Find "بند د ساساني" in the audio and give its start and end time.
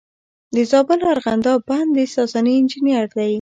1.69-2.53